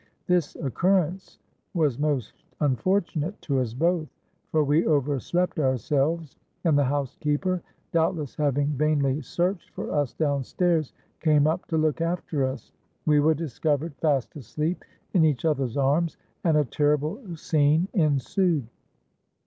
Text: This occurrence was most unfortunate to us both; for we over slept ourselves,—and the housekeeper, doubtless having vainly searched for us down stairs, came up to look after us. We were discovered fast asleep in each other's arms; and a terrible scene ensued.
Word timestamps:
This 0.25 0.55
occurrence 0.55 1.37
was 1.75 1.99
most 1.99 2.33
unfortunate 2.59 3.39
to 3.43 3.59
us 3.59 3.75
both; 3.75 4.07
for 4.49 4.63
we 4.63 4.83
over 4.87 5.19
slept 5.19 5.59
ourselves,—and 5.59 6.75
the 6.75 6.83
housekeeper, 6.85 7.61
doubtless 7.91 8.33
having 8.33 8.69
vainly 8.69 9.21
searched 9.21 9.69
for 9.75 9.91
us 9.91 10.13
down 10.15 10.43
stairs, 10.43 10.91
came 11.19 11.45
up 11.45 11.67
to 11.67 11.77
look 11.77 12.01
after 12.01 12.43
us. 12.47 12.71
We 13.05 13.19
were 13.19 13.35
discovered 13.35 13.93
fast 13.97 14.35
asleep 14.35 14.83
in 15.13 15.23
each 15.23 15.45
other's 15.45 15.77
arms; 15.77 16.17
and 16.43 16.57
a 16.57 16.65
terrible 16.65 17.19
scene 17.37 17.87
ensued. 17.93 18.65